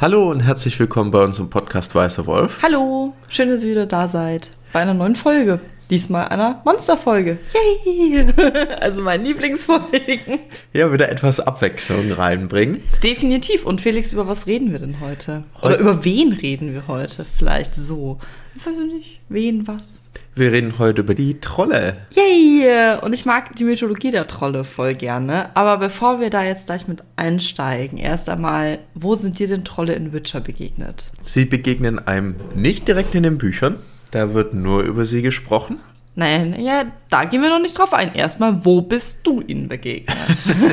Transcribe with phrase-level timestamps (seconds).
[0.00, 2.60] Hallo und herzlich willkommen bei unserem Podcast Weißer Wolf.
[2.62, 5.60] Hallo, schön, dass ihr wieder da seid bei einer neuen Folge.
[5.90, 7.38] Diesmal einer Monsterfolge.
[7.84, 8.26] Yay!
[8.80, 10.38] Also meine Lieblingsfolgen.
[10.72, 12.82] Ja, wieder etwas Abwechslung reinbringen.
[13.02, 13.66] Definitiv.
[13.66, 15.44] Und Felix, über was reden wir denn heute?
[15.62, 17.24] Oder über wen reden wir heute?
[17.24, 18.18] Vielleicht so.
[18.54, 19.20] Ich weiß nicht.
[19.28, 20.04] Wen, was?
[20.34, 21.96] Wir reden heute über die Trolle.
[22.12, 22.96] Yay!
[23.02, 25.54] Und ich mag die Mythologie der Trolle voll gerne.
[25.56, 29.94] Aber bevor wir da jetzt gleich mit einsteigen, erst einmal, wo sind dir denn Trolle
[29.94, 31.10] in Witcher begegnet?
[31.20, 33.78] Sie begegnen einem nicht direkt in den Büchern.
[34.10, 35.80] Da wird nur über sie gesprochen.
[36.16, 38.14] Nein, ja, da gehen wir noch nicht drauf ein.
[38.14, 40.16] Erstmal, wo bist du ihnen begegnet?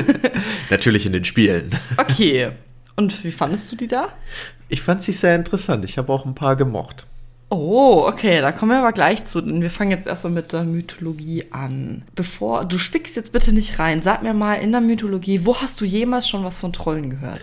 [0.70, 1.70] Natürlich in den Spielen.
[1.96, 2.50] Okay.
[2.96, 4.08] Und wie fandest du die da?
[4.68, 5.84] Ich fand sie sehr interessant.
[5.84, 7.06] Ich habe auch ein paar gemocht.
[7.50, 9.40] Oh, okay, da kommen wir aber gleich zu.
[9.40, 12.02] Denn wir fangen jetzt erstmal mit der Mythologie an.
[12.14, 14.02] Bevor, du spickst jetzt bitte nicht rein.
[14.02, 17.40] Sag mir mal in der Mythologie, wo hast du jemals schon was von Trollen gehört?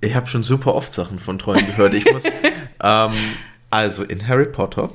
[0.00, 1.94] Ich habe schon super oft Sachen von Trollen gehört.
[1.94, 2.24] Ich muss,
[2.82, 3.12] ähm,
[3.76, 4.90] also in Harry Potter.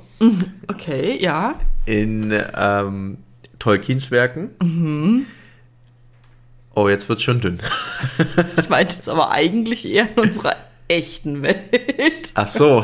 [0.68, 1.56] Okay, ja.
[1.86, 3.18] In ähm,
[3.60, 4.50] Tolkiens Werken.
[4.60, 5.28] Mhm.
[6.73, 7.60] Oh, jetzt wird's schon dünn.
[8.58, 10.56] Ich meinte jetzt aber eigentlich eher in unserer
[10.92, 12.31] echten Welt.
[12.34, 12.84] Ach so.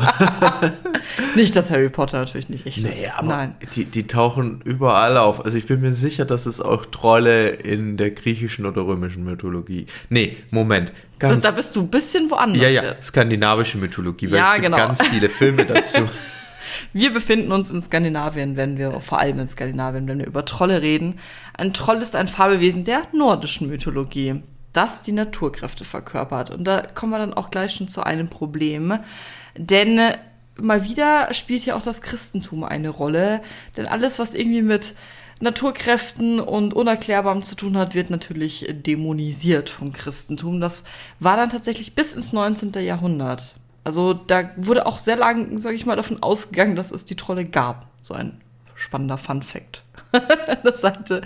[1.36, 3.10] nicht, dass Harry Potter natürlich nicht echt nee, ist.
[3.16, 3.54] aber Nein.
[3.74, 5.44] Die, die tauchen überall auf.
[5.44, 9.86] Also ich bin mir sicher, dass es auch Trolle in der griechischen oder römischen Mythologie.
[10.08, 10.92] Nee, Moment.
[11.18, 13.06] Ganz, da bist du ein bisschen woanders ja, ja, jetzt.
[13.06, 14.76] skandinavische Mythologie, weil Ja, es gibt genau.
[14.76, 15.98] ganz viele Filme dazu.
[16.92, 20.80] Wir befinden uns in Skandinavien, wenn wir, vor allem in Skandinavien, wenn wir über Trolle
[20.80, 21.18] reden.
[21.54, 24.42] Ein Troll ist ein Fabelwesen der nordischen Mythologie,
[24.72, 26.50] das die Naturkräfte verkörpert.
[26.50, 28.98] Und da kommen wir dann auch gleich schon zu einem Problem.
[29.56, 30.18] Denn äh,
[30.56, 33.42] mal wieder spielt hier auch das Christentum eine Rolle.
[33.76, 34.94] Denn alles, was irgendwie mit
[35.40, 40.60] Naturkräften und Unerklärbarem zu tun hat, wird natürlich dämonisiert vom Christentum.
[40.60, 40.84] Das
[41.20, 42.72] war dann tatsächlich bis ins 19.
[42.84, 43.54] Jahrhundert.
[43.84, 47.44] Also da wurde auch sehr lang, sage ich mal, davon ausgegangen, dass es die Trolle
[47.44, 47.86] gab.
[48.00, 48.40] So ein
[48.74, 49.82] spannender Fun Fact.
[50.64, 51.22] das sagte,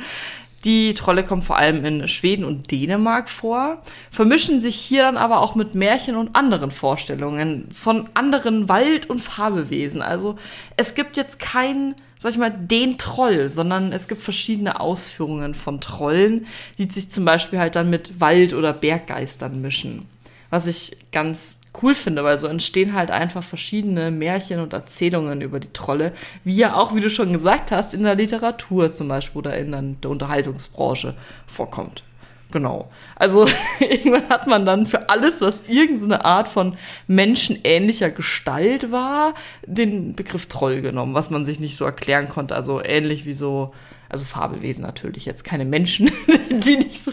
[0.65, 5.41] die Trolle kommen vor allem in Schweden und Dänemark vor, vermischen sich hier dann aber
[5.41, 10.03] auch mit Märchen und anderen Vorstellungen von anderen Wald- und Fabelwesen.
[10.03, 10.37] Also
[10.77, 15.81] es gibt jetzt keinen, sag ich mal, den Troll, sondern es gibt verschiedene Ausführungen von
[15.81, 16.47] Trollen,
[16.79, 20.07] die sich zum Beispiel halt dann mit Wald- oder Berggeistern mischen.
[20.53, 25.59] Was ich ganz cool finde, weil so entstehen halt einfach verschiedene Märchen und Erzählungen über
[25.59, 26.13] die Trolle,
[26.45, 29.97] wie ja auch, wie du schon gesagt hast, in der Literatur zum Beispiel oder in
[30.03, 31.15] der Unterhaltungsbranche
[31.47, 32.03] vorkommt.
[32.51, 32.91] Genau.
[33.17, 33.49] Also
[33.81, 36.77] irgendwann hat man dann für alles, was irgendeine Art von
[37.07, 39.33] menschenähnlicher Gestalt war,
[39.65, 42.55] den Begriff Troll genommen, was man sich nicht so erklären konnte.
[42.55, 43.73] Also ähnlich wie so,
[44.13, 46.11] also Fabelwesen natürlich, jetzt keine Menschen,
[46.51, 47.13] die nicht so,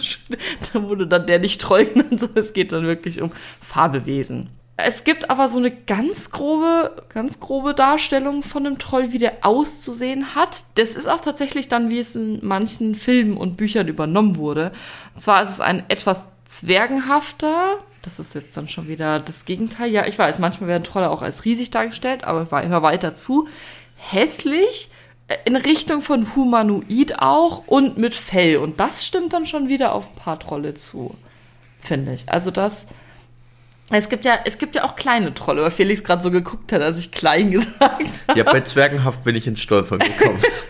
[0.74, 4.50] da wurde dann der nicht Troll genannt, sondern es geht dann wirklich um Fabelwesen.
[4.78, 9.40] Es gibt aber so eine ganz grobe, ganz grobe Darstellung von einem Troll, wie der
[9.42, 10.64] auszusehen hat.
[10.76, 14.72] Das ist auch tatsächlich dann, wie es in manchen Filmen und Büchern übernommen wurde.
[15.14, 19.92] Und zwar ist es ein etwas zwergenhafter, das ist jetzt dann schon wieder das Gegenteil.
[19.92, 23.48] Ja, ich weiß, manchmal werden Trolle auch als riesig dargestellt, aber hör weiter zu.
[23.96, 24.90] Hässlich,
[25.46, 28.58] in Richtung von Humanoid auch und mit Fell.
[28.58, 31.16] Und das stimmt dann schon wieder auf ein paar Trolle zu,
[31.80, 32.30] finde ich.
[32.30, 32.88] Also das.
[33.92, 36.82] Es gibt ja, es gibt ja auch kleine Trolle, weil Felix gerade so geguckt hat,
[36.82, 38.38] als ich klein gesagt habe.
[38.38, 40.40] ja, bei Zwergenhaft bin ich ins Stolpern gekommen.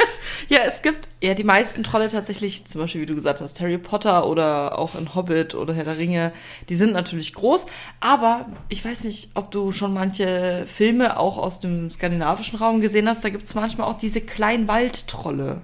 [0.50, 3.78] Ja, es gibt ja die meisten Trolle tatsächlich, zum Beispiel, wie du gesagt hast, Harry
[3.78, 6.32] Potter oder auch in Hobbit oder Herr der Ringe,
[6.70, 7.68] die sind natürlich groß,
[8.00, 13.08] aber ich weiß nicht, ob du schon manche Filme auch aus dem skandinavischen Raum gesehen
[13.08, 15.62] hast, da gibt es manchmal auch diese kleinen Waldtrolle.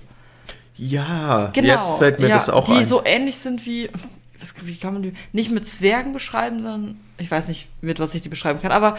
[0.78, 1.68] ja, Genau.
[1.68, 2.86] jetzt fällt mir ja, das auch die ein.
[2.86, 3.90] so ähnlich sind wie,
[4.40, 8.14] was, wie kann man die, nicht mit Zwergen beschreiben, sondern, ich weiß nicht, mit was
[8.14, 8.98] ich die beschreiben kann, aber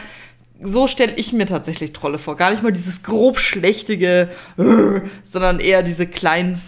[0.60, 2.36] so stelle ich mir tatsächlich Trolle vor.
[2.36, 6.60] Gar nicht mal dieses grob schlechtige, äh, sondern eher diese kleinen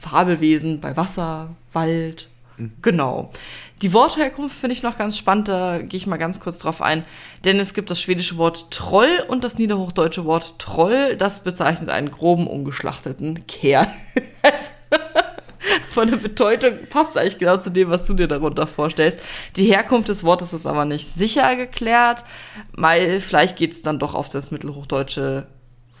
[0.00, 2.28] Fabelwesen bei Wasser, Wald.
[2.82, 3.30] Genau.
[3.82, 7.04] Die Wortherkunft finde ich noch ganz spannend, da gehe ich mal ganz kurz drauf ein.
[7.44, 12.10] Denn es gibt das schwedische Wort Troll und das niederhochdeutsche Wort Troll, das bezeichnet einen
[12.10, 13.88] groben, ungeschlachteten Kerl.
[15.94, 19.20] Von der Bedeutung passt eigentlich genau zu dem, was du dir darunter vorstellst.
[19.54, 22.24] Die Herkunft des Wortes ist aber nicht sicher geklärt,
[22.72, 25.46] weil vielleicht geht es dann doch auf das mittelhochdeutsche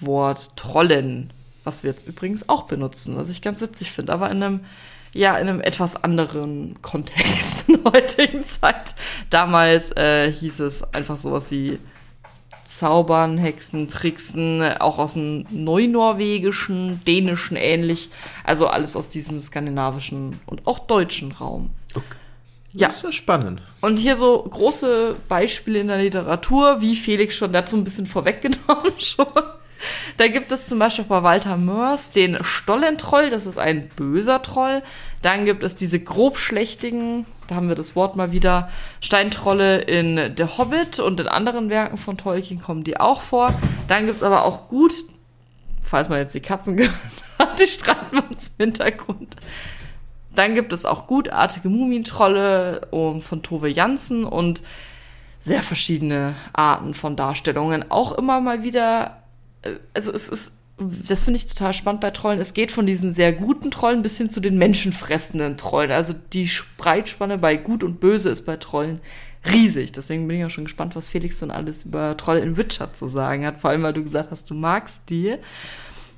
[0.00, 1.32] Wort Trollen,
[1.62, 4.60] was wir jetzt übrigens auch benutzen, was ich ganz witzig finde, aber in einem
[5.12, 8.96] ja, in einem etwas anderen Kontext in der heutigen Zeit.
[9.30, 11.78] Damals äh, hieß es einfach sowas wie
[12.64, 18.10] Zaubern, Hexen, Tricksen, auch aus dem Neunorwegischen, Dänischen ähnlich.
[18.42, 21.70] Also alles aus diesem skandinavischen und auch deutschen Raum.
[22.74, 22.88] Ja.
[22.88, 23.62] Das ist ja spannend.
[23.80, 28.92] Und hier so große Beispiele in der Literatur, wie Felix schon dazu ein bisschen vorweggenommen
[28.98, 29.26] schon.
[30.16, 34.82] Da gibt es zum Beispiel bei Walter Mörs den Stollentroll, das ist ein böser Troll.
[35.22, 38.68] Dann gibt es diese grobschlächtigen, da haben wir das Wort mal wieder,
[39.00, 43.52] Steintrolle in The Hobbit und in anderen Werken von Tolkien kommen die auch vor.
[43.88, 44.92] Dann gibt es aber auch gut,
[45.82, 46.94] falls man jetzt die Katzen gehört
[47.38, 49.36] hat, die streiten uns im Hintergrund.
[50.34, 54.62] Dann gibt es auch gutartige Mumintrolle um, von Tove Jansen und
[55.38, 57.90] sehr verschiedene Arten von Darstellungen.
[57.90, 59.22] Auch immer mal wieder,
[59.62, 62.40] äh, also es ist, das finde ich total spannend bei Trollen.
[62.40, 65.92] Es geht von diesen sehr guten Trollen bis hin zu den menschenfressenden Trollen.
[65.92, 69.00] Also die Breitspanne bei Gut und Böse ist bei Trollen
[69.52, 69.92] riesig.
[69.92, 73.06] Deswegen bin ich auch schon gespannt, was Felix dann alles über Trolle in Witcher zu
[73.06, 73.60] sagen hat.
[73.60, 75.36] Vor allem, weil du gesagt hast, du magst die.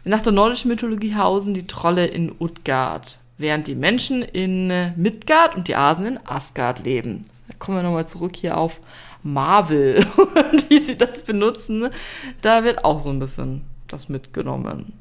[0.04, 5.68] Nach der nordischen Mythologie hausen die Trolle in Utgard während die Menschen in Midgard und
[5.68, 7.26] die Asen in Asgard leben.
[7.48, 8.80] Da kommen wir nochmal zurück hier auf
[9.22, 10.06] Marvel
[10.68, 11.90] wie sie das benutzen.
[12.40, 14.92] Da wird auch so ein bisschen das mitgenommen.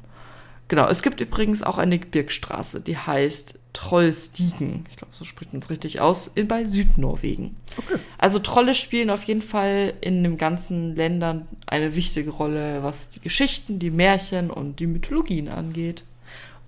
[0.68, 4.86] Genau, es gibt übrigens auch eine Gebirgsstraße, die heißt Trollstigen.
[4.90, 7.54] Ich glaube, so spricht man es richtig aus, in, bei Südnorwegen.
[7.76, 8.00] Okay.
[8.18, 13.20] Also Trolle spielen auf jeden Fall in den ganzen Ländern eine wichtige Rolle, was die
[13.20, 16.02] Geschichten, die Märchen und die Mythologien angeht.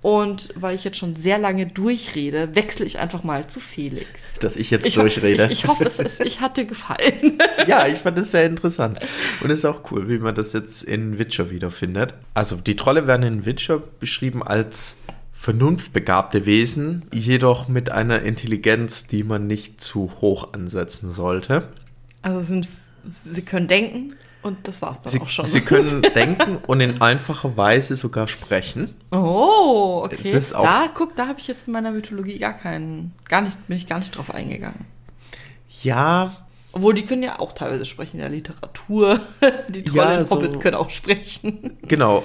[0.00, 4.34] Und weil ich jetzt schon sehr lange durchrede, wechsle ich einfach mal zu Felix.
[4.40, 5.46] Dass ich jetzt Ich, durchrede.
[5.46, 7.38] ich, ich hoffe, es ist, ich hat dir gefallen.
[7.66, 9.00] ja, ich fand es sehr interessant.
[9.40, 12.14] Und es ist auch cool, wie man das jetzt in Witcher wiederfindet.
[12.34, 14.98] Also die Trolle werden in Witcher beschrieben als
[15.32, 21.68] vernunftbegabte Wesen, jedoch mit einer Intelligenz, die man nicht zu hoch ansetzen sollte.
[22.22, 22.68] Also sind,
[23.08, 25.46] sie können denken und das war's dann Sie, auch schon.
[25.46, 28.94] sie können denken und in einfacher Weise sogar sprechen.
[29.10, 30.40] oh, okay.
[30.52, 33.86] Da, guck, da habe ich jetzt in meiner Mythologie gar keinen, gar nicht, bin ich
[33.86, 34.86] gar nicht drauf eingegangen.
[35.82, 39.20] Ja, Obwohl, die können ja auch teilweise sprechen in der Literatur.
[39.70, 41.78] Die Trolle Ja, in so- Hobbit können auch sprechen.
[41.88, 42.24] Genau.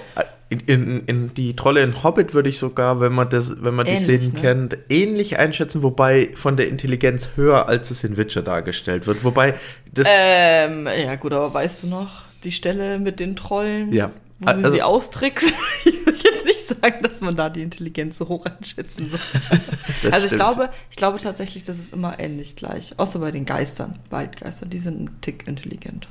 [0.50, 3.86] In, in, in die Trolle in Hobbit würde ich sogar, wenn man das, wenn man
[3.88, 4.40] die Ähnlich, Szenen ne?
[4.42, 9.24] kennt, ähnlich einschätzen, wobei von der Intelligenz höher, als es in Witcher dargestellt wird.
[9.24, 9.56] Wobei
[9.92, 10.08] das.
[10.12, 14.12] Ähm, ja gut, aber weißt du noch, die Stelle mit den Trollen, Ja.
[14.40, 15.54] wo sie Also- sie austricksen?
[15.86, 19.20] ich will jetzt nicht sagen, dass man da die Intelligenz so hoch einschätzen soll.
[20.02, 20.42] das also ich stimmt.
[20.42, 22.98] glaube, ich glaube tatsächlich, das ist immer ähnlich gleich.
[22.98, 26.10] Außer bei den Geistern, Waldgeistern, die sind ein Tick intelligenter.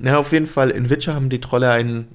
[0.00, 0.70] Ja, auf jeden Fall.
[0.70, 2.06] In Witcher haben die Trolle einen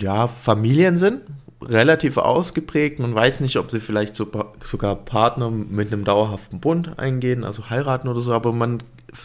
[0.00, 1.20] ja, Familiensinn,
[1.62, 2.98] relativ ausgeprägt.
[2.98, 4.28] Man weiß nicht, ob sie vielleicht so,
[4.62, 8.82] sogar Partner mit einem dauerhaften Bund eingehen, also heiraten oder so, aber man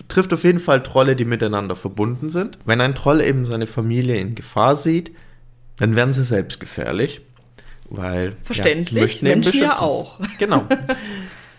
[0.07, 2.57] trifft auf jeden Fall Trolle, die miteinander verbunden sind.
[2.65, 5.11] Wenn ein Troll eben seine Familie in Gefahr sieht,
[5.77, 7.21] dann werden sie selbst gefährlich.
[7.89, 10.19] Weil Verständlich, ja, Menschen ja auch.
[10.39, 10.65] Genau.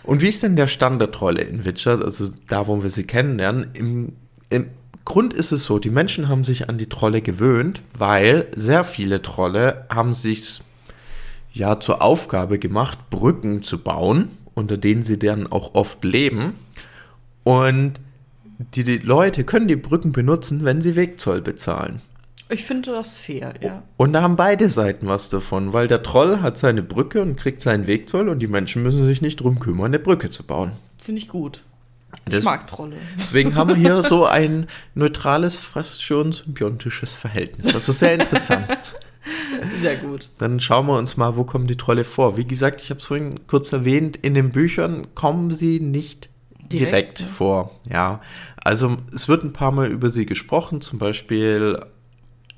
[0.03, 3.05] Und wie ist denn der Stand der Trolle in Witcher, also da, wo wir sie
[3.05, 3.71] kennenlernen?
[3.75, 4.13] Im,
[4.51, 4.67] Im
[5.05, 9.23] Grund ist es so, die Menschen haben sich an die Trolle gewöhnt, weil sehr viele
[9.23, 10.61] Trolle haben sich
[11.53, 16.55] ja zur Aufgabe gemacht, Brücken zu bauen, unter denen sie dann auch oft leben.
[17.45, 17.95] Und
[18.75, 22.01] die, die Leute können die Brücken benutzen, wenn sie Wegzoll bezahlen.
[22.51, 23.83] Ich finde das fair, ja.
[23.97, 27.61] Und da haben beide Seiten was davon, weil der Troll hat seine Brücke und kriegt
[27.63, 30.73] seinen Wegzoll und die Menschen müssen sich nicht drum kümmern, eine Brücke zu bauen.
[30.99, 31.63] Finde ich gut.
[32.27, 32.97] Ich Das- mag Trolle.
[33.19, 37.73] Deswegen haben wir hier so ein neutrales, fast schon symbiontisches Verhältnis.
[37.73, 38.67] Das ist sehr interessant.
[39.81, 40.29] Sehr gut.
[40.37, 42.37] Dann schauen wir uns mal, wo kommen die Trolle vor.
[42.37, 46.29] Wie gesagt, ich habe es vorhin kurz erwähnt, in den Büchern kommen sie nicht
[46.71, 47.27] direkt, Direkt, ja.
[47.29, 47.71] vor.
[47.91, 48.21] Ja,
[48.57, 50.83] also es wird ein paar Mal über sie gesprochen.
[50.83, 51.81] Zum Beispiel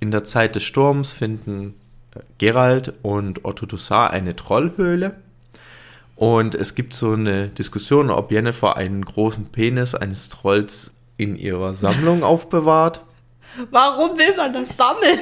[0.01, 1.75] in der Zeit des Sturms finden
[2.39, 5.17] Geralt und Otto Dussar eine Trollhöhle.
[6.15, 11.75] Und es gibt so eine Diskussion, ob Jennifer einen großen Penis eines Trolls in ihrer
[11.75, 13.03] Sammlung aufbewahrt.
[13.71, 15.19] Warum will man das sammeln?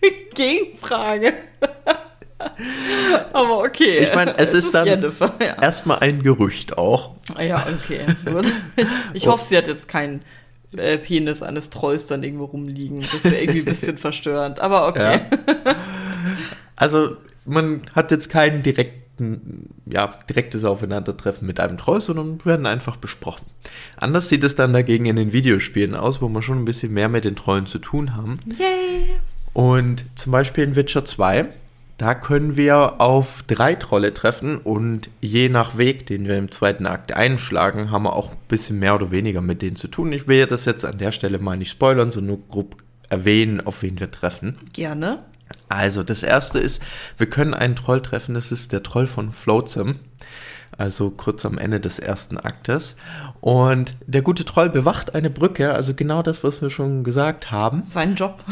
[0.34, 1.32] Gegenfrage.
[3.32, 3.98] Aber okay.
[3.98, 5.56] Ich meine, es ist dann- Jennifer, ja.
[5.62, 7.12] Erstmal ein Gerücht auch.
[7.40, 8.00] ja, okay.
[9.14, 10.22] Ich hoffe, sie hat jetzt keinen
[10.78, 13.02] äh, Penis eines Trolls dann irgendwo rumliegen.
[13.02, 14.60] Das wäre irgendwie ein bisschen verstörend.
[14.60, 15.20] Aber okay.
[16.76, 17.16] Also
[17.46, 23.46] man hat jetzt keinen direkten, ja, direktes Aufeinandertreffen mit einem Troll, sondern werden einfach besprochen.
[23.96, 27.08] Anders sieht es dann dagegen in den Videospielen aus, wo wir schon ein bisschen mehr
[27.08, 28.38] mit den Trollen zu tun haben.
[28.58, 29.16] Yay.
[29.54, 31.46] Und zum Beispiel in Witcher 2,
[31.98, 36.86] da können wir auf drei Trolle treffen und je nach Weg, den wir im zweiten
[36.86, 40.12] Akt einschlagen, haben wir auch ein bisschen mehr oder weniger mit denen zu tun.
[40.12, 42.76] Ich will das jetzt an der Stelle mal nicht spoilern, sondern nur grob
[43.08, 44.58] erwähnen, auf wen wir treffen.
[44.72, 45.20] Gerne.
[45.68, 46.82] Also, das erste ist,
[47.18, 49.96] wir können einen Troll treffen, das ist der Troll von Flotsam.
[50.78, 52.96] also kurz am Ende des ersten Aktes.
[53.40, 57.84] Und der gute Troll bewacht eine Brücke, also genau das, was wir schon gesagt haben.
[57.86, 58.42] Sein Job.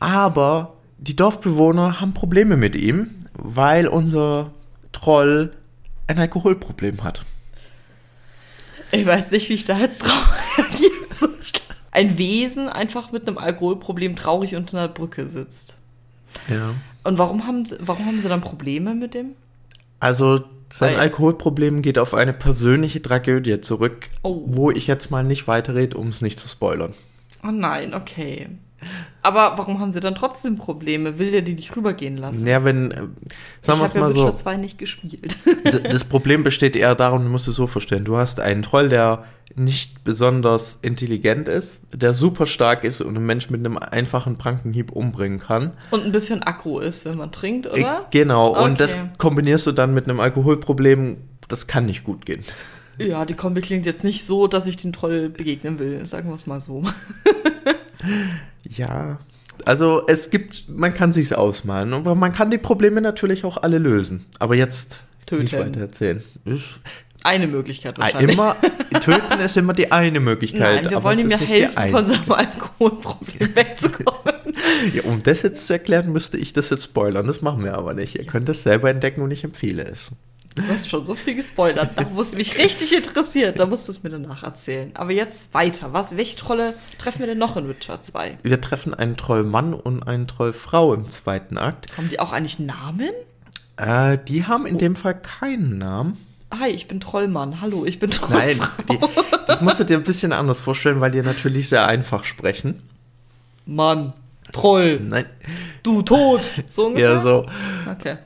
[0.00, 4.50] Aber die Dorfbewohner haben Probleme mit ihm, weil unser
[4.92, 5.52] Troll
[6.06, 7.22] ein Alkoholproblem hat.
[8.90, 10.92] Ich weiß nicht, wie ich da jetzt drauf reagiere.
[11.90, 15.78] Ein Wesen einfach mit einem Alkoholproblem traurig unter einer Brücke sitzt.
[16.48, 16.74] Ja.
[17.04, 19.30] Und warum haben, sie- warum haben sie dann Probleme mit dem?
[20.00, 20.40] Also
[20.70, 24.42] sein Weil- Alkoholproblem geht auf eine persönliche Tragödie zurück, Oh.
[24.46, 26.92] wo ich jetzt mal nicht weiterrede, um es nicht zu spoilern.
[27.42, 28.48] Oh nein, okay.
[29.22, 31.18] Aber warum haben sie dann trotzdem Probleme?
[31.18, 32.46] Will der die nicht rübergehen lassen?
[32.46, 32.94] Ja, wenn, äh,
[33.60, 35.36] sagen wir ich es habe ja mal Witcher so, 2 nicht gespielt.
[35.90, 39.24] das Problem besteht eher darum, du musst es so vorstellen, du hast einen Troll, der
[39.56, 44.92] nicht besonders intelligent ist, der super stark ist und einen Mensch mit einem einfachen Prankenhieb
[44.92, 45.72] umbringen kann.
[45.90, 48.06] Und ein bisschen aggro ist, wenn man trinkt, Äh, oder?
[48.10, 48.64] Genau, Okay.
[48.64, 51.16] und das kombinierst du dann mit einem Alkoholproblem,
[51.48, 52.40] das kann nicht gut gehen.
[52.98, 56.34] Ja, die Kombi klingt jetzt nicht so, dass ich den Troll begegnen will, sagen wir
[56.34, 56.82] es mal so.
[58.68, 59.18] Ja,
[59.64, 63.78] also es gibt, man kann sich's ausmalen, aber man kann die Probleme natürlich auch alle
[63.78, 64.26] lösen.
[64.38, 65.52] Aber jetzt nicht Töten.
[65.66, 66.22] weiter erzählen.
[66.44, 66.64] Ist-
[67.24, 68.36] Eine Möglichkeit Ah, wahrscheinlich.
[68.36, 68.56] Immer,
[69.00, 70.82] töten ist immer die eine Möglichkeit.
[70.82, 74.34] Nein, wir aber wollen ihm ja nicht helfen, von seinem Alkoholproblem wegzukommen.
[74.94, 77.26] Ja, um das jetzt zu erklären, müsste ich das jetzt spoilern.
[77.26, 78.14] Das machen wir aber nicht.
[78.14, 80.12] Ihr könnt es selber entdecken und ich empfehle es.
[80.58, 83.58] Du hast schon so viel gespoilert, da es mich richtig interessiert.
[83.60, 84.90] Da musst du es mir danach erzählen.
[84.94, 85.92] Aber jetzt weiter.
[85.92, 88.38] Was, welche Trolle treffen wir denn noch in Witcher 2?
[88.42, 91.86] Wir treffen einen Trollmann und einen Trollfrau im zweiten Akt.
[91.96, 93.10] Haben die auch eigentlich Namen?
[93.76, 96.18] Äh, die haben in dem Fall keinen Namen.
[96.58, 97.60] Hi, ich bin Trollmann.
[97.60, 98.38] Hallo, ich bin Trollfrau.
[98.38, 98.60] Nein,
[98.90, 98.98] die,
[99.46, 102.82] das musst du dir ein bisschen anders vorstellen, weil die natürlich sehr einfach sprechen.
[103.66, 104.14] Mann,
[104.52, 105.26] Troll, Nein,
[105.82, 106.40] du tot.
[106.68, 107.10] So ungefähr?
[107.10, 107.46] eher so.
[107.90, 108.16] Okay.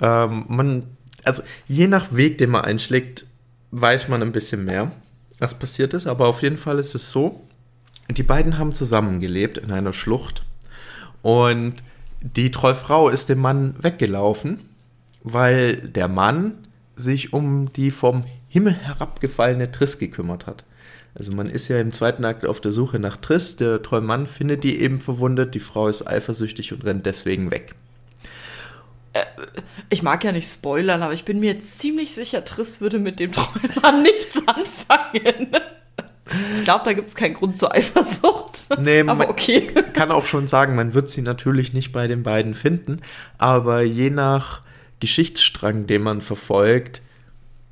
[0.00, 0.84] Ähm, man,
[1.28, 3.26] also je nach Weg, den man einschlägt,
[3.70, 4.90] weiß man ein bisschen mehr,
[5.38, 6.06] was passiert ist.
[6.06, 7.44] Aber auf jeden Fall ist es so,
[8.10, 10.42] die beiden haben zusammengelebt in einer Schlucht.
[11.22, 11.74] Und
[12.20, 14.60] die Trollfrau ist dem Mann weggelaufen,
[15.22, 16.54] weil der Mann
[16.96, 20.64] sich um die vom Himmel herabgefallene Triss gekümmert hat.
[21.14, 23.56] Also man ist ja im zweiten Akt auf der Suche nach Triss.
[23.56, 25.54] Der Trollmann findet die eben verwundet.
[25.54, 27.74] Die Frau ist eifersüchtig und rennt deswegen weg.
[29.90, 33.32] Ich mag ja nicht spoilern, aber ich bin mir ziemlich sicher, Triss würde mit dem
[33.32, 35.48] Trollmann nichts anfangen.
[36.58, 38.66] Ich glaube, da gibt es keinen Grund zur Eifersucht.
[38.78, 39.66] Nee, aber man- okay.
[39.94, 43.00] kann auch schon sagen, man wird sie natürlich nicht bei den beiden finden,
[43.38, 44.60] aber je nach
[45.00, 47.00] Geschichtsstrang, den man verfolgt,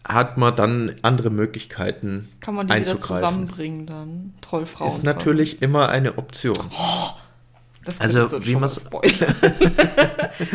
[0.09, 4.35] hat man dann andere Möglichkeiten Kann man die wieder zusammenbringen dann?
[4.41, 4.89] Trollfrauen.
[4.91, 6.57] Ist natürlich immer eine Option.
[7.87, 9.35] Das also, du wie spoilern.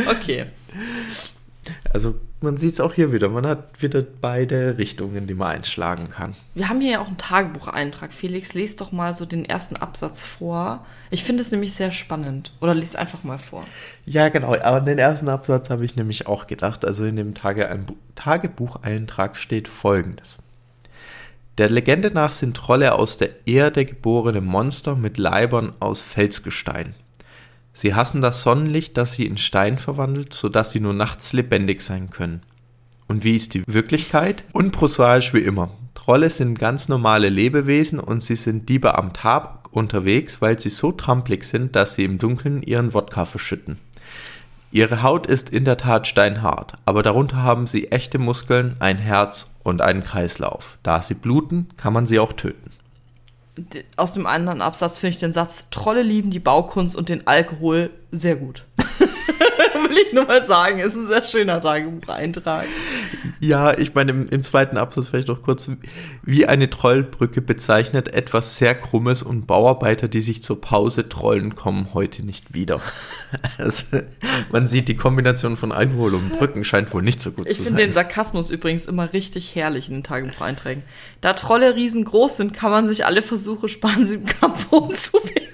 [0.10, 0.48] okay.
[1.94, 3.30] Also man sieht es auch hier wieder.
[3.30, 6.36] Man hat wieder beide Richtungen, die man einschlagen kann.
[6.56, 8.12] Wir haben hier ja auch einen Tagebucheintrag.
[8.12, 10.86] Felix, lest doch mal so den ersten Absatz vor.
[11.10, 12.52] Ich finde es nämlich sehr spannend.
[12.60, 13.64] Oder liest einfach mal vor.
[14.06, 14.56] Ja, genau.
[14.56, 16.84] Aber den ersten Absatz habe ich nämlich auch gedacht.
[16.84, 17.86] Also in dem Tage
[18.16, 20.40] Tagebucheintrag steht folgendes.
[21.58, 26.96] Der Legende nach sind Trolle aus der Erde geborene Monster mit Leibern aus Felsgestein.
[27.74, 32.10] Sie hassen das Sonnenlicht, das sie in Stein verwandelt, sodass sie nur nachts lebendig sein
[32.10, 32.42] können.
[33.08, 34.44] Und wie ist die Wirklichkeit?
[34.54, 35.72] Unprosaisch wie immer.
[35.94, 40.92] Trolle sind ganz normale Lebewesen und sie sind Diebe am Tag unterwegs, weil sie so
[40.92, 43.78] trampelig sind, dass sie im Dunkeln ihren Wodka verschütten.
[44.72, 49.56] Ihre Haut ist in der Tat steinhart, aber darunter haben sie echte Muskeln, ein Herz
[49.64, 50.78] und einen Kreislauf.
[50.82, 52.70] Da sie bluten, kann man sie auch töten.
[53.98, 57.92] Aus dem anderen Absatz finde ich den Satz, Trolle lieben die Baukunst und den Alkohol
[58.12, 58.66] sehr gut.
[59.00, 62.66] Will ich nur mal sagen, ist ein sehr schöner Tagebucheintrag.
[63.42, 65.68] Ja, ich meine, im, im zweiten Absatz vielleicht noch kurz,
[66.22, 71.88] wie eine Trollbrücke bezeichnet etwas sehr Krummes und Bauarbeiter, die sich zur Pause trollen, kommen
[71.96, 72.80] heute nicht wieder.
[73.58, 73.86] Also,
[74.52, 77.64] man sieht, die Kombination von Alkohol und Brücken scheint wohl nicht so gut Ich zu
[77.64, 78.04] finde den sein.
[78.04, 80.84] Sarkasmus übrigens immer richtig herrlich in den Tagebucheinträgen.
[81.22, 85.46] Da Trolle riesengroß sind, kann man sich alle Versuche sparen, sie im Kampf umzuwerfen.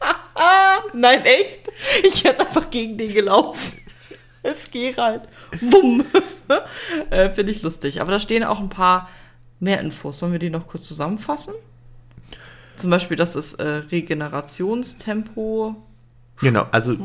[0.94, 1.60] Nein, echt?
[2.04, 3.79] Ich jetzt einfach gegen den gelaufen.
[4.42, 5.22] Es geht halt.
[5.60, 6.04] Wumm.
[7.10, 8.00] äh, finde ich lustig.
[8.00, 9.08] Aber da stehen auch ein paar
[9.58, 10.22] mehr Infos.
[10.22, 11.54] Wollen wir die noch kurz zusammenfassen?
[12.76, 15.76] Zum Beispiel, dass das äh, Regenerationstempo
[16.40, 16.96] Genau, also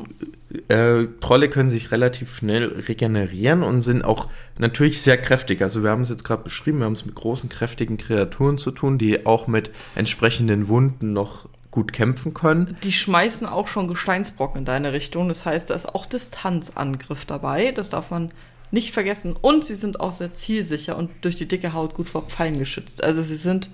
[0.70, 5.62] äh, Trolle können sich relativ schnell regenerieren und sind auch natürlich sehr kräftig.
[5.62, 8.72] Also wir haben es jetzt gerade beschrieben, wir haben es mit großen, kräftigen Kreaturen zu
[8.72, 12.76] tun, die auch mit entsprechenden Wunden noch gut kämpfen können.
[12.82, 15.28] Die schmeißen auch schon Gesteinsbrocken in deine Richtung.
[15.28, 17.72] Das heißt, da ist auch Distanzangriff dabei.
[17.72, 18.32] Das darf man
[18.72, 19.36] Nicht vergessen.
[19.40, 23.04] Und sie sind auch sehr zielsicher und durch die dicke Haut gut vor Pfeilen geschützt.
[23.04, 23.70] Also sie sind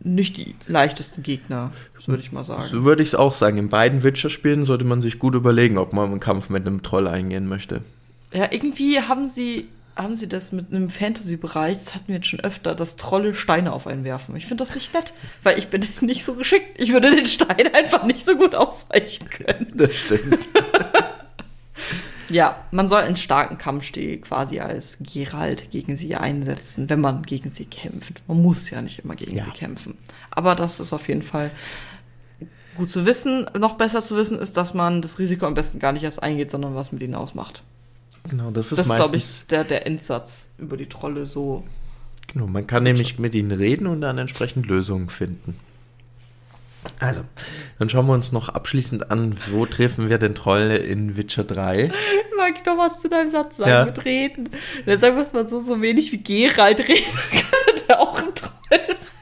[0.00, 1.72] nicht die leichtesten Gegner,
[2.04, 2.62] würde ich mal sagen.
[2.62, 3.56] So würde ich es auch sagen.
[3.56, 7.06] In beiden Witcher-Spielen sollte man sich gut überlegen, ob man einen Kampf mit einem Troll
[7.08, 7.82] eingehen möchte.
[8.32, 12.40] Ja, irgendwie haben sie, haben sie das mit einem Fantasy-Bereich, das hatten wir jetzt schon
[12.40, 14.36] öfter, dass Trolle Steine auf einen werfen.
[14.36, 16.78] Ich finde das nicht nett, weil ich bin nicht so geschickt.
[16.78, 19.72] Ich würde den Stein einfach nicht so gut ausweichen können.
[19.74, 20.48] Das stimmt.
[22.28, 27.50] Ja, man soll einen starken Kampfstil quasi als Geralt gegen sie einsetzen, wenn man gegen
[27.50, 28.24] sie kämpft.
[28.26, 29.44] Man muss ja nicht immer gegen Ja.
[29.44, 29.96] sie kämpfen.
[30.32, 31.52] Aber das ist auf jeden Fall
[32.76, 33.46] gut zu wissen.
[33.56, 36.50] Noch besser zu wissen ist, dass man das Risiko am besten gar nicht erst eingeht,
[36.50, 37.62] sondern was mit ihnen ausmacht.
[38.28, 41.64] Genau, das ist Das ist, glaube ich, der, der Endsatz über die Trolle so.
[42.26, 45.58] Genau, man kann nämlich mit ihnen reden und dann entsprechend Lösungen finden.
[47.00, 47.22] Also,
[47.78, 51.90] dann schauen wir uns noch abschließend an, wo treffen wir den Troll in Witcher 3?
[52.36, 53.84] Mag ich noch was zu deinem Satz sagen Ja.
[53.84, 54.50] mit Reden?
[54.86, 58.34] Dann sagen wir es mal so, so wenig wie Geralt reden kann, der auch ein
[58.34, 58.50] Troll
[58.88, 59.14] ist.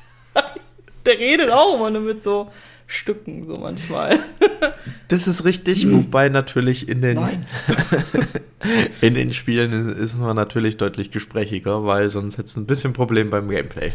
[1.06, 2.50] Der redet auch immer nur mit so
[2.86, 4.18] Stücken, so manchmal.
[5.14, 7.16] Das ist richtig, wobei natürlich in den,
[9.00, 13.30] in den Spielen ist man natürlich deutlich gesprächiger, weil sonst hätte es ein bisschen Problem
[13.30, 13.92] beim Gameplay.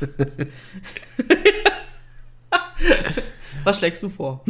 [3.64, 4.44] Was schlägst du vor?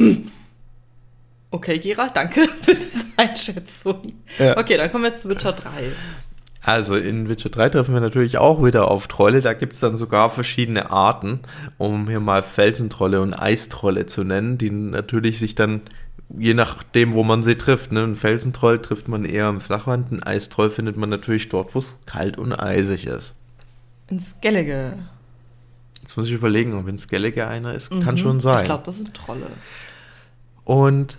[1.53, 4.03] Okay, Gerald, danke für diese Einschätzung.
[4.41, 4.59] Ja.
[4.59, 5.93] Okay, dann kommen wir jetzt zu Witcher 3.
[6.63, 9.41] Also in Witcher 3 treffen wir natürlich auch wieder auf Trolle.
[9.41, 11.41] Da gibt es dann sogar verschiedene Arten,
[11.79, 15.81] um hier mal Felsentrolle und Eistrolle zu nennen, die natürlich sich dann,
[16.39, 18.03] je nachdem, wo man sie trifft, ne?
[18.05, 21.99] Ein Felsentroll trifft man eher am Flachwand, ein Eistroll findet man natürlich dort, wo es
[22.07, 23.35] kalt und eisig ist.
[24.09, 24.95] Ins Gellige.
[26.03, 27.91] Jetzt muss ich überlegen, ob ein Skellige einer ist.
[28.03, 28.55] Kann schon sein.
[28.57, 28.61] Mhm.
[28.61, 29.47] Ich glaube, das sind Trolle.
[30.65, 31.19] und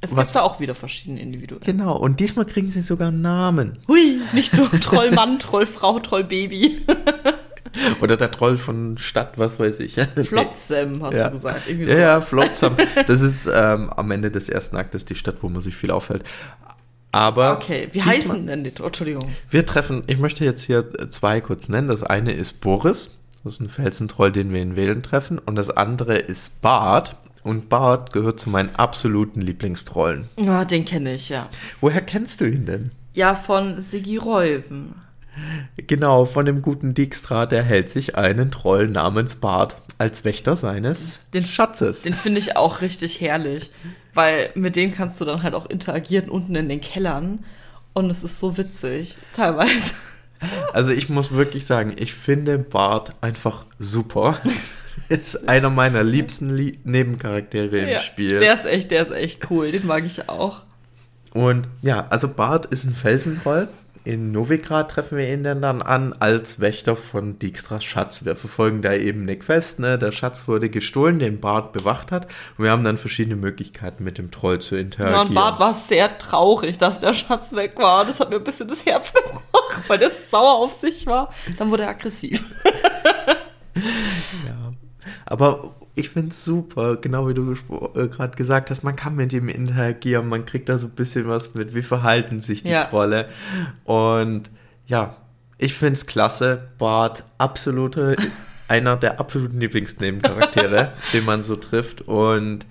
[0.00, 1.60] Es gibt da auch wieder verschiedene Individuen.
[1.64, 3.72] genau, und diesmal kriegen sie sogar einen Namen.
[3.88, 6.82] Hui, nicht nur Trollmann, Trollfrau, Trollbaby.
[8.00, 9.94] Oder der Troll von Stadt, was weiß ich.
[10.24, 11.24] Flotsam, hast Ja.
[11.26, 11.68] du gesagt.
[11.68, 12.28] Irgendwie Ja, ja, sowas.
[12.28, 12.76] Flotsam.
[13.06, 16.24] Das ist ähm, am Ende des ersten Aktes die Stadt, wo man sich viel aufhält.
[17.12, 18.72] Aber Okay, wie diesmal- heißen denn die?
[18.80, 19.28] Oh, Entschuldigung.
[19.50, 21.88] Wir treffen, ich möchte jetzt hier zwei kurz nennen.
[21.88, 25.38] Das eine ist Boris, das ist ein Felsentroll, den wir in Wählen treffen.
[25.38, 27.16] Und das andere ist Bart.
[27.44, 30.24] Und Bart gehört zu meinen absoluten Lieblingstrollen.
[30.48, 31.48] Ah, den kenne ich, ja.
[31.80, 32.90] Woher kennst du ihn denn?
[33.12, 34.94] Ja, von Siggi Reuven.
[35.76, 41.20] Genau, von dem guten Dijkstra, der hält sich einen Troll namens Bart als Wächter seines
[41.32, 42.02] Den- Schatzes.
[42.02, 43.70] Den finde ich auch richtig herrlich,
[44.14, 47.44] weil mit dem kannst du dann halt auch interagieren unten in den Kellern.
[47.92, 49.94] Und es ist so witzig, teilweise.
[50.72, 54.36] Also ich muss wirklich sagen, ich finde Bart einfach super.
[55.08, 58.40] ist einer meiner liebsten Lie Nebencharaktere im Ja, Spiel.
[58.40, 59.70] Der ist echt, der ist echt cool.
[59.70, 60.62] Den mag ich auch.
[61.32, 63.68] Und ja, also Bart ist ein Felsentroll.
[64.06, 68.24] In Novigrad treffen wir ihn dann, dann an als Wächter von Dijkstras Schatz.
[68.26, 69.98] Wir verfolgen da eben eine Quest, ne?
[69.98, 72.26] Der Schatz wurde gestohlen, den Bart bewacht hat.
[72.58, 75.28] Und wir haben dann verschiedene Möglichkeiten, mit dem Troll zu Ja, interagieren.
[75.28, 78.04] und Bart war sehr traurig, dass der Schatz weg war.
[78.04, 81.32] Das hat mir ein bisschen das Herz gebrochen, weil der so sauer auf sich war.
[81.58, 82.44] Dann wurde er aggressiv.
[84.46, 84.72] Ja.
[85.26, 87.52] Aber ich finde es super, genau wie du
[87.94, 91.28] äh, gerade gesagt hast, man kann mit ihm interagieren, man kriegt da so ein bisschen
[91.28, 92.84] was mit, wie verhalten sich die Ja.
[92.84, 93.28] Trolle.
[93.84, 94.50] Und
[94.86, 95.16] ja,
[95.58, 96.68] ich finde es klasse.
[96.78, 98.16] Bart, absolute,
[98.66, 102.02] einer der absoluten Lieblingsnebencharaktere, den man so trifft.
[102.02, 102.66] Und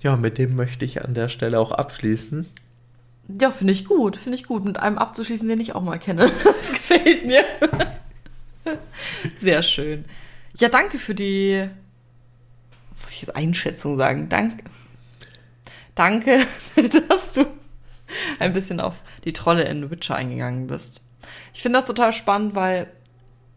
[0.00, 2.46] ja, mit dem möchte ich an der Stelle auch abschließen.
[3.40, 4.64] Ja, finde ich gut, finde ich gut.
[4.64, 6.30] Mit einem abzuschließen, den ich auch mal kenne.
[6.44, 7.42] Das gefällt mir.
[9.36, 10.04] Sehr schön.
[10.58, 11.68] Ja, danke für die
[13.26, 14.28] jetzt Einschätzung sagen.
[14.28, 14.64] Danke.
[15.94, 16.46] Danke,
[17.08, 17.46] dass du
[18.38, 21.00] ein bisschen auf die Trolle in Witcher eingegangen bist.
[21.52, 22.88] Ich finde das total spannend, weil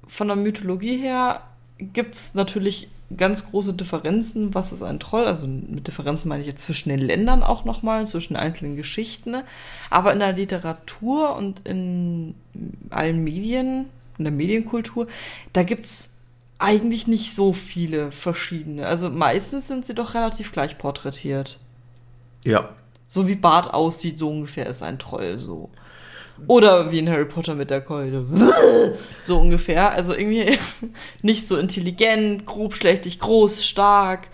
[0.07, 1.41] von der Mythologie her
[1.79, 5.25] gibt es natürlich ganz große Differenzen, was ist ein Troll?
[5.25, 9.35] Also mit Differenzen meine ich jetzt zwischen den Ländern auch nochmal, zwischen einzelnen Geschichten.
[9.89, 12.35] Aber in der Literatur und in
[12.89, 13.85] allen Medien,
[14.17, 15.07] in der Medienkultur,
[15.53, 16.16] da gibt es
[16.59, 18.87] eigentlich nicht so viele verschiedene.
[18.87, 21.59] Also meistens sind sie doch relativ gleich porträtiert.
[22.43, 22.69] Ja,
[23.07, 25.69] So wie Bart aussieht, so ungefähr ist ein Troll so.
[26.45, 28.25] Oder wie in Harry Potter mit der Keule.
[29.19, 29.91] So ungefähr.
[29.91, 30.57] Also irgendwie
[31.21, 34.29] nicht so intelligent, grobschlächtig, groß, stark.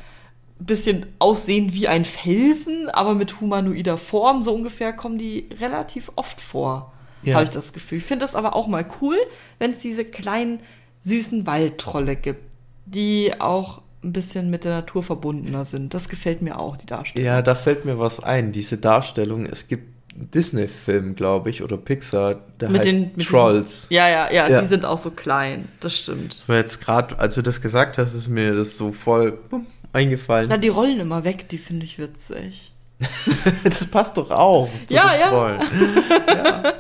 [0.59, 4.43] Bisschen aussehen wie ein Felsen, aber mit humanoider Form.
[4.43, 6.93] So ungefähr kommen die relativ oft vor.
[7.23, 7.35] Ja.
[7.35, 7.97] Habe ich das Gefühl.
[7.99, 9.17] Ich finde das aber auch mal cool,
[9.57, 10.59] wenn es diese kleinen,
[11.03, 12.41] süßen Waldtrolle gibt,
[12.85, 15.93] die auch ein bisschen mit der Natur verbundener sind.
[15.93, 17.25] Das gefällt mir auch, die Darstellung.
[17.25, 18.51] Ja, da fällt mir was ein.
[18.51, 23.81] Diese Darstellung, es gibt Disney-Film, glaube ich, oder Pixar, der Mit heißt den Trolls.
[23.83, 24.61] Diesen, ja, ja, ja, Ja.
[24.61, 25.67] die sind auch so klein.
[25.79, 26.43] Das stimmt.
[26.47, 30.49] Weil jetzt gerade, als du das gesagt hast, ist mir das so voll bumm, eingefallen.
[30.49, 32.73] Na, die rollen immer weg, die finde ich witzig.
[33.63, 34.69] das passt doch auch.
[34.87, 35.29] zu Ja, den ja.
[35.29, 35.59] Trollen.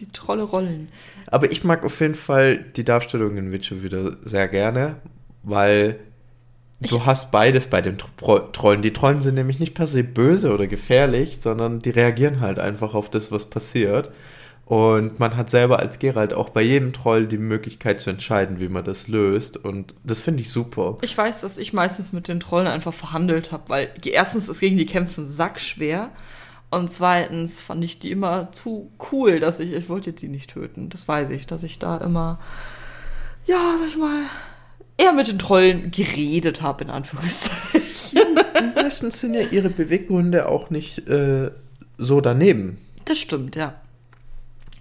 [0.00, 0.88] Die Trolle rollen.
[1.26, 4.96] Aber ich mag auf jeden Fall die Darstellung in Witcher wieder sehr gerne,
[5.42, 6.00] weil
[6.80, 8.82] du hast beides bei den Tro Trollen.
[8.82, 12.94] Die Trollen sind nämlich nicht per se böse oder gefährlich, sondern die reagieren halt einfach
[12.94, 14.10] auf das, was passiert.
[14.64, 18.68] Und man hat selber als Geralt auch bei jedem Troll die Möglichkeit zu entscheiden, wie
[18.68, 19.56] man das löst.
[19.56, 20.96] Und das finde ich super.
[21.02, 24.76] Ich weiß, dass ich meistens mit den Trollen einfach verhandelt habe, weil erstens ist gegen
[24.76, 26.10] die Kämpfen sackschwer
[26.70, 30.88] und zweitens fand ich die immer zu cool, dass ich, ich wollte die nicht töten.
[30.88, 32.38] Das weiß ich, dass ich da immer,
[33.46, 34.22] ja, sag ich mal,
[34.96, 38.38] eher mit den Trollen geredet habe, in Anführungszeichen.
[38.74, 41.50] Meistens sind ja ihre Beweggründe auch nicht äh,
[41.98, 42.78] so daneben.
[43.04, 43.74] Das stimmt, ja.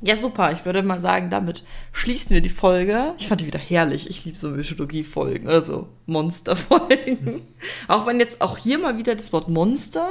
[0.01, 0.53] Ja, super.
[0.53, 3.15] Ich würde mal sagen, damit schließen wir die Folge.
[3.17, 4.09] Ich fand die wieder herrlich.
[4.09, 7.41] Ich liebe so Mythologie-Folgen, also Monster-Folgen.
[7.87, 10.07] auch wenn jetzt auch hier mal wieder das Wort Monster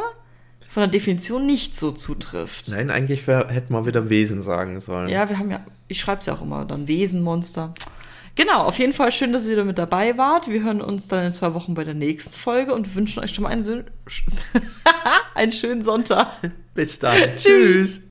[0.68, 2.68] von der Definition nicht so zutrifft.
[2.68, 5.08] Nein, eigentlich wär, hätte man wieder Wesen sagen sollen.
[5.08, 7.74] Ja, wir haben ja, ich schreibe es ja auch immer, dann Wesen, Monster.
[8.34, 10.48] Genau, auf jeden Fall schön, dass ihr wieder mit dabei wart.
[10.48, 13.42] Wir hören uns dann in zwei Wochen bei der nächsten Folge und wünschen euch schon
[13.42, 13.84] mal einen,
[15.34, 16.28] einen schönen Sonntag.
[16.74, 17.16] Bis dann.
[17.34, 18.07] Tschüss.